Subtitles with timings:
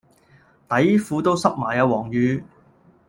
[0.67, 2.43] 底褲都濕埋啊黃雨